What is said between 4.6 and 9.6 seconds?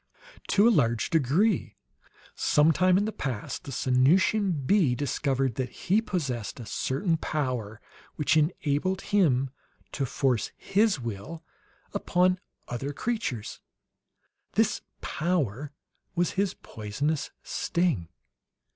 bee discovered that he possessed a certain power which enabled him